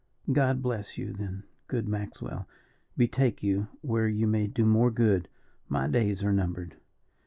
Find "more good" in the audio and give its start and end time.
4.65-5.29